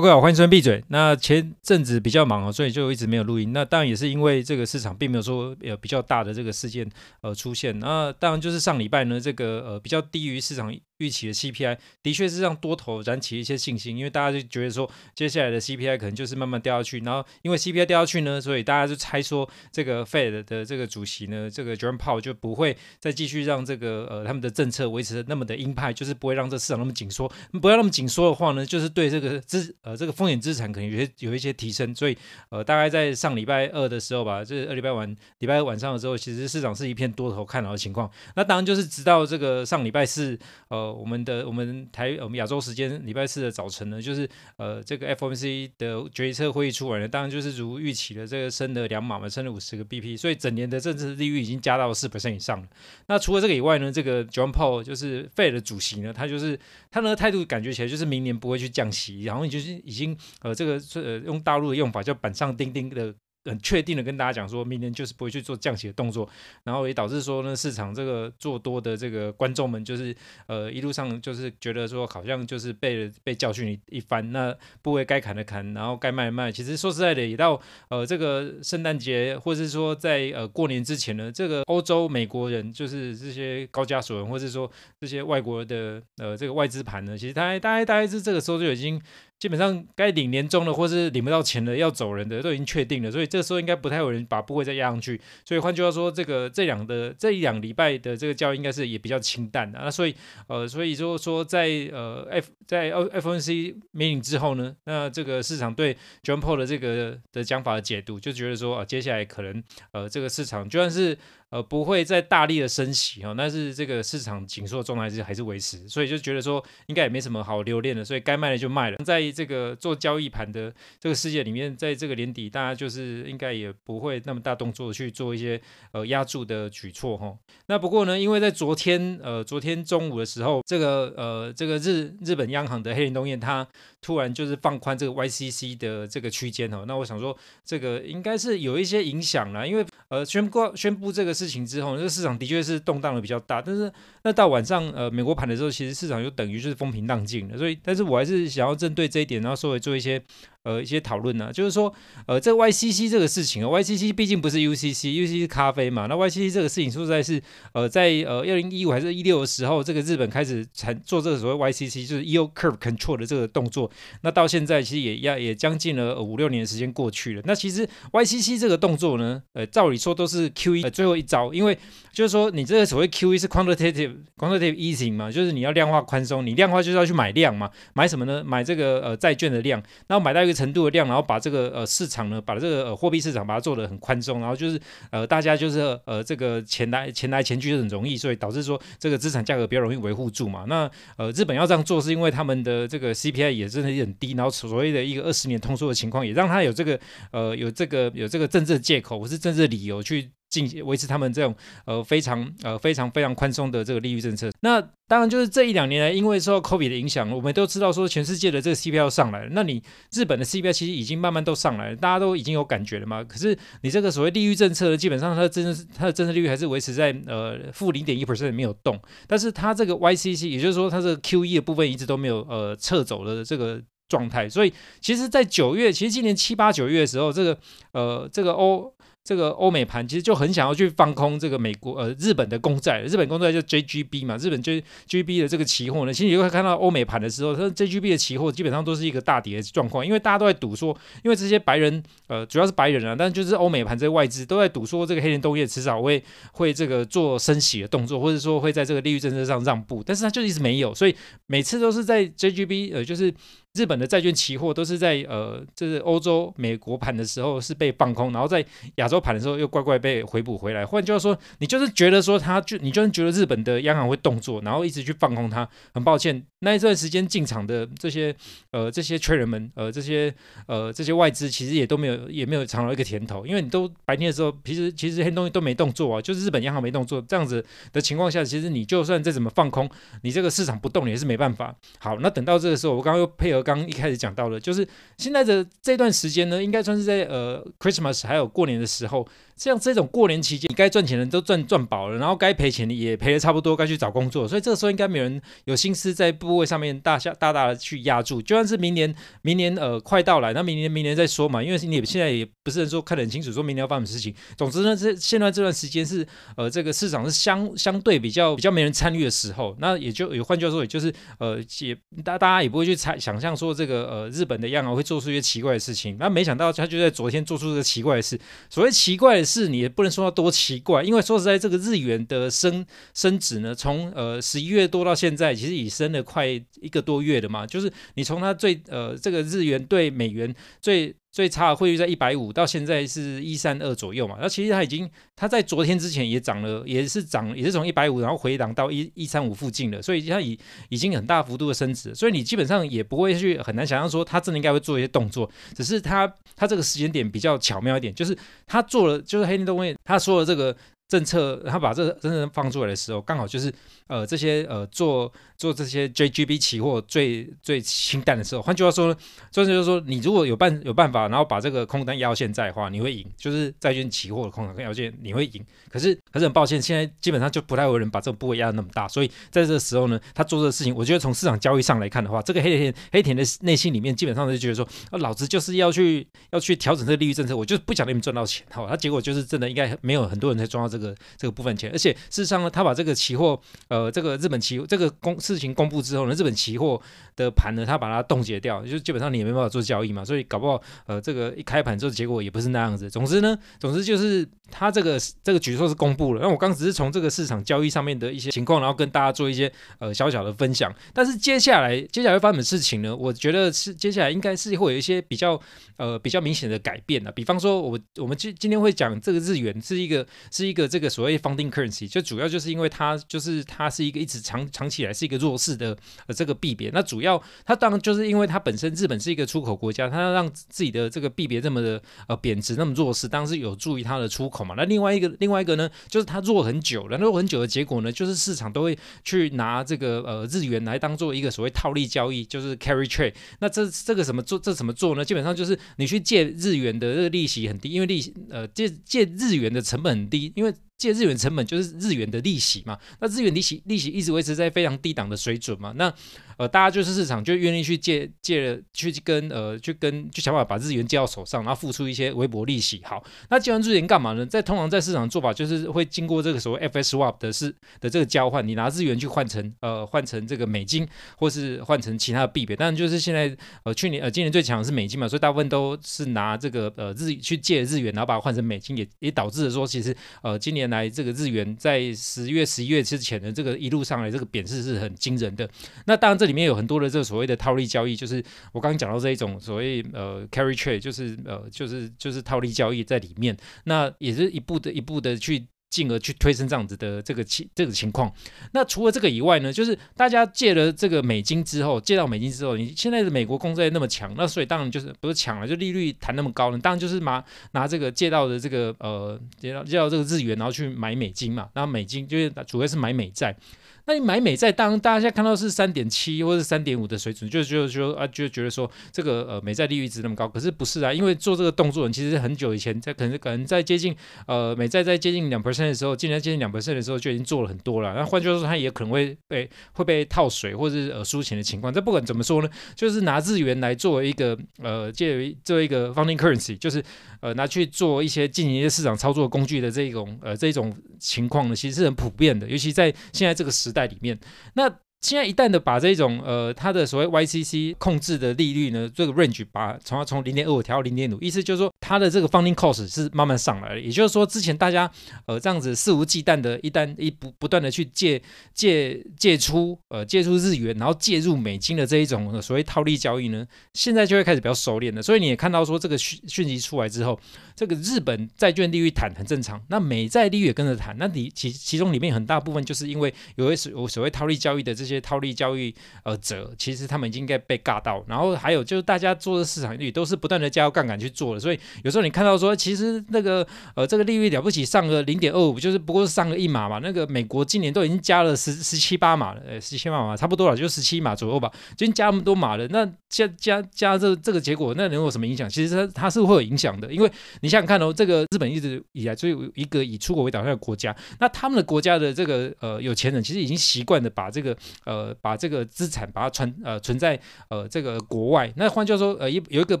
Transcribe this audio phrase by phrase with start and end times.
[0.00, 0.82] 各位好，欢迎收听闭嘴。
[0.88, 3.52] 那前阵子比较忙啊，所以就一直没有录音。
[3.52, 6.88] 那当然也是因为这个市场并没有说有比较大的这个事件
[7.20, 7.78] 呃出现。
[7.78, 10.74] 那当然就是上礼拜呢，这个呃比较低于市场。
[10.98, 27.30] 预期的 CPI 的确是让多头燃起一些信心，因为大家就觉得说，接下来的 CPI 可能就是慢慢掉下去，然后因为 CPI 掉下去呢，所以大家就猜说，这个 Fed 的这个主席呢，这个 Jerome Powell 就不会再继续让这个呃他们的政策维持的那么的鹰派，就是不会让这市场那么紧缩，
[27.60, 32.16] 不要那么紧缩的话呢，就是对这个资呃这个风险资产可能有些有一些提升，所以
[32.50, 41.64] 呃大概在上礼拜二的时候吧，就是二礼拜晚礼拜二晚上的时候，其实市场是一片多头看好的情况，那当然就是直到这个上礼拜四，呃我们的我们。
[41.92, 52.68] 台我们亚洲时间礼拜四的早晨呢，就是呃这个 FOMC 的决策会议出来了，当然就是如预期的这个升了两码嘛，升了五十个 BP，所以整年的政治利率已经加到四百分以上了。
[53.06, 56.58] 那除了这个以外呢，这个 Jerome Powell 就是 Fed 的主席呢，他就是
[56.90, 63.14] 他那个态度感觉起来就是明年不会去降息，然后就是已经呃这个呃用大陆的用法叫板上钉钉的。
[63.44, 66.28] 很确定的跟大家讲，说明年就是不会去做降息的动作，
[66.62, 70.14] 然后也导致说呢，市场这个做多的这个观众们就是
[70.46, 76.50] 呃一路上就是觉得说好像就是被被教训一一番，那部位该砍的砍，然后该卖的卖。
[76.50, 84.70] 其实说实在的，也到呃这个圣诞节，或是说在呃过年之前呢，这个欧洲美国人就是这些高加索人，或是说
[85.00, 89.00] 这些外国的呃这个外资盘呢，其实大概大概大概是这个时候就已经。
[89.44, 95.20] 基本上该领年终的，或是领不到钱的要走人的，都已经确定了，所以这时候应该不太有人把部位再压上去。
[95.44, 99.78] 所以换句话说，这个这两的这一两礼拜的这个交易应该是也比较清淡的。
[99.78, 100.14] 那所以
[100.46, 111.18] 呃，所以说说在呃 F 在 FOMC meeting 之后呢，那这个市场对 Jerome Powell 的这个的讲法的解读，就觉得说啊，接下来可能呃这个市场就算是。
[111.54, 118.96] 呃，不会再大力的升息哈，但是这个市场紧缩的状态是还是维持，所以就觉得说应该也没什么好留恋的，所以该卖的就卖了。
[119.04, 125.60] 在这个做交易盘的这个世界里面，在这个年底，大家就是应该也不会那么大动作去做一些
[125.92, 127.32] 呃压住的举措哈。
[127.66, 133.64] 那不过呢，因为在昨天呃昨天中午的时候，这个呃这个日日本央行的黑田东彦他
[134.04, 141.34] 突然就是放宽这个 YCC 的这个区间哦，那我想说这个应该是有一些影响啦，因为呃宣布宣布这个。
[141.34, 147.58] 事情之后，这个市场的确是动荡的比较大，但是那到晚上，呃，美国盘的时候，其实市场就等于就是风平浪静了。
[147.58, 150.22] 所以，但是我还是想要针对这一点，然后稍微做一些。
[150.64, 151.94] 呃，一些讨论呢，就是说，
[152.24, 156.06] 呃，这 YCC 这个事情啊，YCC 毕竟不是 UCC，UCC 是咖啡嘛。
[156.06, 157.42] 那 YCC 这个事情说实在是，
[157.74, 163.90] 呃，在呃二零一五还是一六的时候，这个日本开始才做这个所谓 YCC，就是 Yield Curve Control 的这个动作。
[164.22, 167.42] 那到现在其实也要也将近了五六年的时间过去了。
[167.44, 171.78] 那其实 YCC 这个动作呢，呃，照理说都是 QE 呃最后一招，因为
[172.14, 178.42] 就是说你这个所谓 QE 是 Quantitative Quantitative Easing 嘛，就是你要量化宽松，你量化就是要去买量嘛，买什么呢？
[178.42, 180.54] 买这个呃债券的量，然后买到一个。
[180.54, 184.80] 程度的量，然后把这个呃市场呢，把这个呃货币市场把它做得很宽松，然后就是
[185.10, 190.64] 呃大家就是呃这个钱来钱来钱去就很容易，所以导致说这个资产价格比较容易维护住嘛。
[190.68, 196.98] 那呃日本要这样做，是因为他们的这个 CPI 也是的也很低，然后所谓的一个二十年通缩的情况，也让他有这个
[197.30, 200.30] 呃有这个有这个政治借口或是政治理由去。
[200.62, 201.54] 进维持他们这种
[201.84, 204.50] 呃非常呃非常非常宽松的这个利率政策。
[204.60, 209.48] 那当然就是这一两年来，因为受到 COVID 的影响，我们都知道说全世界的这个 CPI 要上来了。
[209.52, 209.82] 那你
[210.12, 213.22] 日本的 CPI 其实已经慢慢都上来了，大家都已经有感觉了嘛。
[213.24, 218.98] 可是你这个所谓利率政策，基本上它的真它的政策利率还是维持在呃负零点一 percent 没有动。
[219.26, 224.48] 但是它这个 YCC，也就是说它这个 QE 的部分一直都没有呃撤走的这个状态。
[224.48, 227.58] 所以其实，在九月，其实今年七八九月的时候，这个
[227.92, 228.94] 呃这个欧。
[229.24, 253.32] 这个欧美盘其实就很想要去放空这个美国呃日本的公债，日本公债就 JGB 嘛，日本 JGB 的这个期货呢，其实你会看到欧美盘的时候，它 JGB 的期货基本上都是一个大跌的状况，因为大家都在赌说，因为这些白人呃主要是白人啊，但就是欧美盘这些外资都在赌说这个黑田东彦迟早会会这个做升息的动作，或者说会在这个利率政策上让步，但是他就一直没有，所以每次都是在 JGB 呃就是。
[253.74, 258.64] 日本的债券期货都是在呃，就是欧洲、美国盘的时候是被放空，然后在
[258.96, 260.86] 亚洲盘的时候又乖乖被回补回来。
[260.86, 265.68] 换句话说，你就是觉得说他就你就是觉得日本的央行会动作，然后一直去放空它。
[265.92, 268.32] 很抱歉，那一段时间进场的这些
[268.70, 270.32] 呃这些 trader 们呃这些
[270.68, 279.90] 呃这些外资其实也都没有也没有尝到一个甜头，因为你都白天的时候，其实其实这些东西都没动作啊，就是日本央行没动作，这样子的情况下，其实你就算再怎么放空，
[280.22, 281.74] 你这个市场不动也是没办法。
[281.98, 283.63] 好，那等到这个时候，我刚刚又配合。
[283.64, 298.42] 刚一开始讲到了，就是现在的这段时间呢，应该算是在呃 Christmas 还有过年的时候，像这种过年期间，你该赚钱的都赚赚饱了，然后该赔钱的也赔的差不多，该去找工作，所以这个时候应该没有人有心思在部位上面大下大大的去压住。
[298.42, 304.34] 就算是明年，明年呃快到来，那明年明年再说嘛，因为你现在也不是说看得很清楚，说明年要发生什么事情。
[304.56, 318.38] 总之呢，这现在这段时间是呃这个市场是相相对比较比较没人参与的时候，那也就有换句话说，也就是呃也大大家也不会去猜想象说这个呃日本的央行会做出一些奇怪的事情，那没想到他就在昨天做出这个奇怪的事。
[318.68, 327.66] 所谓奇怪是，你也不能说它多奇怪，因为说实在，这个日元的升升值呢，从呃十一月多到现在，其实已升了快一个多月了嘛。
[327.66, 334.38] 就是你从它最呃这个日元对美元最最差的汇率在一百五，到现在是一三二左右嘛。
[334.40, 340.56] 那其实它已经，它在昨天之前也涨了，也是涨，也是从一百五然后回档到一一三五附近了，所以它已
[340.90, 342.14] 已经很大幅度的升值。
[342.14, 350.76] 所以你基本上也不会去很难想象说它真的应该会做一些动作，只是它它这个时间点比较巧妙一点，就是它做了，就是黑田东彦他说的这个。
[351.14, 353.72] 政策，他把这个真正放出来的时候，刚好就是
[354.08, 358.60] 呃这些呃做做这些 JGB 期货最最清淡的时候。
[358.60, 359.14] 换句话说，
[359.52, 365.64] 就是就是说，你如果有办有办法，然后把这个空单压到现在的话，你会赢，就是债券期货的空单压到现在，你会赢。
[365.88, 381.03] 可是可是很抱歉，现在基本上就不太有人把这个部位压得那么大，所以在这个时候呢，他做这个事情，我觉得从市场交易上来看的话，这个黑田黑田的内心里面基本上就觉得说，啊，老子就是要去要去调整这个利率政策，我就是不想让你们赚到钱，好，他结果就是真的应该没有很多人才赚到这个。
[381.04, 387.00] 这个这个部分钱，而且事实上呢，他把这个期货，呃，这个日本期这个公事情公布之后呢，日本期货
[387.36, 393.10] 的盘呢，他把它冻结掉，就基本上你也没办法做交易嘛，所以搞不好，呃，这个一开盘之后结果也不是那样子。
[393.10, 400.92] 总之呢，总之就是他这个这个举措是公布了，那我刚只是从这个市场交易上面的一些情况，然后跟大家做一些呃小小的分享。
[401.12, 403.14] 但是接下来接下来发生的事情呢？
[403.14, 405.60] 我觉得是接下来应该是会有一些比较
[405.96, 415.96] 呃比较明显的改变的，比方说我我们今今天会讲这个日元是一个是一个这个所谓 funding currency，就主要就是因为它就是它是一个一直长长期以来是一个弱势的
[416.26, 416.90] 呃这个币别。
[416.90, 424.74] 那主要它当然就是因为它本身日本是一个出口国家，它让自己的这个币别这么的呃贬值那么弱势，当然是有助于它的出口嘛。
[424.76, 433.34] 那另外一个另外一个呢，就是它弱很久了，弱很久的结果呢，就是市场都会去拿这个呃日元来当做一个所谓套利交易，就是 carry trade。
[433.60, 434.58] 那这这个怎么做？
[434.58, 435.24] 这怎么做呢？
[435.24, 440.73] 基本上就是你去借日元的这个利息很低，因为利息呃借借日元的成本很低，因为。
[440.96, 446.12] 借日元成本就是日元的利息嘛，那日元利息利息一直维持在非常低档的水准嘛，那
[446.56, 453.02] 呃大家就是市场就愿意去借借了去跟呃去跟就想办法把日元借到手上，然后付出一些微薄利息。
[453.04, 454.46] 好，那借完日元干嘛呢？
[454.46, 461.04] 在通常在市场做法就是会经过这个所谓 FX swap 的是的这个交换，你拿日元去换成呃换成这个美金，
[461.36, 462.76] 或是换成其他的币别。
[462.76, 470.84] 但就是现在呃去年呃今年最强的是美金嘛，所以大部分都是拿这个呃日去借日元，然后把它换成美金，也也导致了说其实呃今年。
[470.84, 475.66] 来，这个日元在十月、十一月之前的这个一路上来，这个贬值是很惊人的。
[476.04, 483.56] 那当然，这这里面有很多的这个所谓的套利交易，就是我刚刚讲到这一种所谓呃 carry trade，就是呃就是就是套利交易在里面。
[483.84, 485.64] 那也是一步的一步的去。
[485.90, 488.28] 进而去推升这样子的这个情这个情况。
[488.72, 497.44] 那除了这个以外呢，就是大家借了这个美金之后，借到美金之后，你现在的美国公债那么强，那所以当然就是不是抢了，就利率谈那么高呢，当然就是拿
[497.74, 503.56] 拿这个借到的这个呃借到借到这个日元，然后去买美金嘛，那美金就是主要是买美债。
[504.06, 514.14] 那你买美债，当大家现在看到是三点七或者三点五的水准，就就说啊，就觉得说这个呃美债利率值那么高，可是不是啊，因为做这个动作人其实很久以前，在可能可能在接近
[514.46, 518.14] 呃美债在接近两 percent 的时候，今年接近两 percent 的时候就已经做了很多了。
[518.14, 521.90] 那换句话说，它也可能会被会被套水或者是呃输钱的情况。
[521.90, 527.02] 这不管怎么说呢，就是拿日元来作为一个呃借为作为一个 funding currency，就是
[527.40, 534.38] 呃拿去做一些进行一些市场操作工具的这一种呃这一种情况呢，其实是很普遍的，尤其在现在这个时在里面，
[534.74, 534.98] 那。
[535.24, 543.98] 现在一旦的把这种呃它的所谓 YCC 控制的利率呢，这个 range 把从从零点二五调到零点五，意思就是说它的这个 funding cost 是慢慢上来了。
[543.98, 545.10] 也就是说，之前大家
[545.46, 548.38] 呃这样子肆无忌惮的，一旦一不不断的去借
[548.74, 555.22] 借借出呃借出日元，然后借入美金的这一种所谓套利交易呢，现在就会开始比较收敛了。
[555.22, 557.40] 所以你也看到说这个讯讯息出来之后，
[557.74, 561.16] 这个日本债券利率弹很正常，那美债利率也跟着弹。
[561.18, 565.13] 那你其其中里面很大部分就是因为有一有所谓套利交易的这些。
[565.14, 565.94] 些套利交易
[566.24, 568.24] 呃者，其实他们已经应该被尬到。
[568.26, 576.98] 然后还有就是大家做的市场率都是不断的加杠杆去做的，所以有时候你看到说，其实那个呃这个利率了不起上个零点二五，就是不过是上个一码嘛。
[577.02, 585.68] 那个美国今年都已经加了十十七八码了，呃十七八码差不多了，就十七码左右吧，已经加那么多码了，那加加加这这个结果，那能有什么影响？
[585.68, 587.30] 其实它它是会有影响的，因为
[587.60, 598.72] 你想想看哦，这个日本一直以来就有一个以出口为导向的国家，那他们的国家的这个呃有钱人其实已经习惯的把这个呃把这个资产把它存呃存在呃这个国外。
[598.76, 600.00] 那换句话说，呃一有一个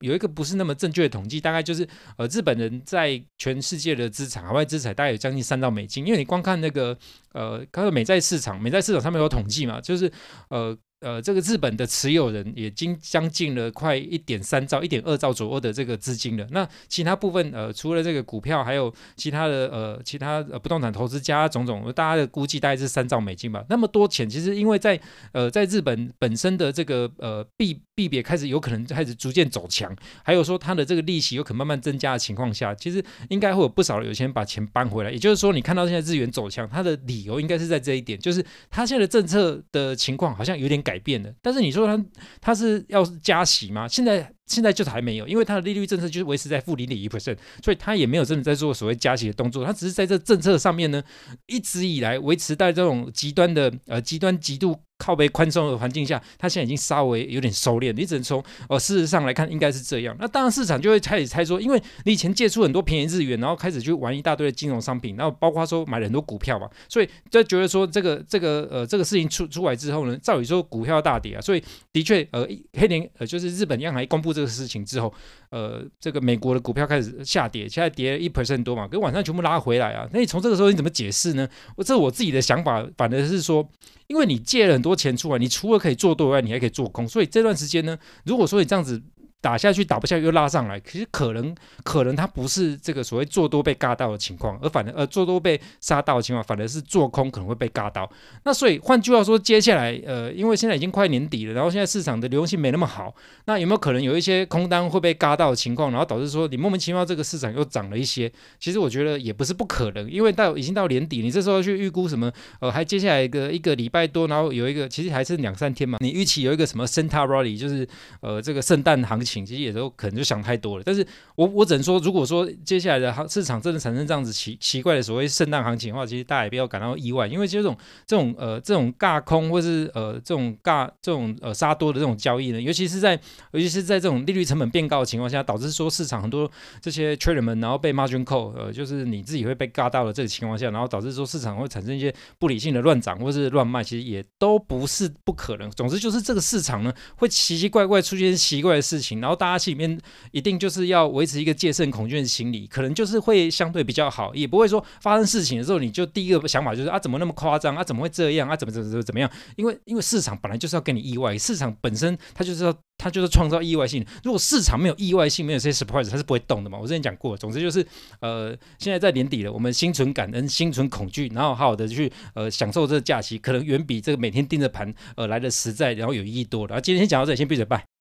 [0.00, 6.96] 有一个不是那么正确的统计，大概就是呃日本人在全世界的资产海外资产大概有将近三兆美金，因为你光看那个
[7.32, 10.10] 呃看到美债市场，美债市场上面有统计嘛，就是
[10.48, 10.76] 呃。
[11.00, 16.44] 呃，这个日本的持有人已经将近了快一点三兆、一点二兆左右的这个资金了。
[16.50, 23.64] 那其他部分，呃，除了这个股票，还有其他的呃，其他呃不动产投资加种种，大家的估计大概是三兆美金吧。
[23.68, 25.00] 那么多钱，其实因为在
[25.32, 35.12] 呃在日本本身的这个呃币币别开始有可能开始逐渐走强，还有说它的这个利息有可能慢慢增加的情况下，其实应该会有不少有钱人把钱搬回来。
[35.12, 42.04] 也就是说，你看到现在日元走强，它的理由应该是在这一点，就是它现在的政策的情况好像有点改变的，但是你说它
[42.40, 43.86] 它是要加息吗？
[43.86, 51.02] 现在现在就是还没有，因为它的利率政策就是维持在负零点一 percent，所以它也没有真的在做所谓加息的动作，它只是在这政策上面呢，
[51.46, 54.74] 一直以来维持在这种极端的呃极端极度。
[54.98, 57.92] 靠背宽松的环境下，它现在已经稍微有点收敛。
[57.92, 60.14] 你只能从呃事实上来看，应该是这样。
[60.18, 71.62] 那当然市场就会开始猜说，因为你以前借出很多便宜日元，然后开始去玩一大堆的金融商品，然后包括说买了很多股票嘛，所以就觉得说这个这个呃这个事情出出来之后呢，照理说股票大跌啊，所以
[71.92, 75.14] 的确呃黑年呃就是日本央行一公布这个事情之后，
[75.50, 80.08] 呃这个美国的股票开始下跌，现在跌了一 percent 多嘛，跟晚上全部拉回来啊。
[80.12, 81.48] 那你从这个时候你怎么解释呢？
[81.76, 83.68] 我这是我自己的想法，反而是说。
[84.08, 89.00] 因为你借了很多钱出来，你除了可以做多外，你还可以做空，所以这段时间呢，如果说你这样子。
[89.40, 91.54] 打下去打不下去又拉上来，其实可能
[91.84, 98.10] 可能它不是这个所谓做多被嘎到的情况，而反而呃做多被杀到的情况，反而是做空可能会被嘎到。
[98.44, 103.14] 那所以换句话说，接下来呃，因为现在已经快年底了，然后现在市场的流动性没那么好，
[103.44, 108.30] 那有没有可能有一些空单会被嘎到的情况，然后导致说你莫名其妙这个市场又涨了一些？
[108.58, 112.28] 其实我觉得也不是不可能，因为到已经到年底，你这时候去预估什么？
[112.58, 117.86] 呃，还接下来一个一个礼拜多，然后有一个其实还是两三天嘛，你预期有一个什么 Santa Rally，就是
[118.20, 119.27] 呃这个圣诞行情。
[119.32, 133.18] 情其实也都可能就想太多了，但是我我只能说，如果说接下来的行市场真的产生这样子奇奇怪的所谓圣诞行情的话，其实大家也不要感到意外，因为这种这种呃这种尬空或是呃这种尬这种呃杀多的这种交易呢，尤其是在
[133.52, 145.70] 尤其是在这种利率成本变高的情况下，导致说市场很多这些 trader 们然后被 margin call，呃就是你自己会被尬到的这个情况下，然后导致说市场会产生一些不理性的乱涨或是乱卖，其实也都不是不可能。
[145.72, 149.68] 总之就是这个市场呢会奇奇怪怪出现奇怪的事情，然后大家心。
[149.68, 150.00] 里面
[150.32, 159.30] 一定就是要维持一个戒慎恐惧的心理，可能就是会相对比较好，也不会说发生事情的时候你就第一个想法就是啊怎么那么夸张啊怎么会这样啊怎么怎么怎么怎么样？
[159.56, 164.04] 因为因为市场本来就是要给你意外，市场本身它就是要它就是创造意外性。
[164.24, 166.78] 如果市场没有意外性，没有这些 surprise，它是不会动的嘛。
[166.78, 167.86] 我之前讲过，总之就是
[168.20, 176.70] 呃现在在年底了，我们心存感恩，心存恐惧，然后好好的去呃享受这个假期，可能远比这个每天盯着盘呃来的实在，然后有意义多了。
[176.70, 177.97] 然后今天先讲到这里，先闭嘴拜。